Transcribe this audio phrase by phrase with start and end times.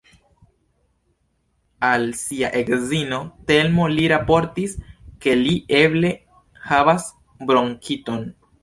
[1.89, 3.19] Al sia edzino,
[3.53, 4.75] Telmo, li raportis
[5.27, 6.15] ke li eble
[6.73, 7.11] havas
[7.51, 8.31] bronkiton.